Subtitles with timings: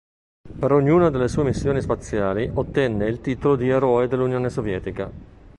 [0.57, 5.11] Per ognuna delle sue missioni spaziali ottenne il titolo di Eroe dell'Unione Sovietica.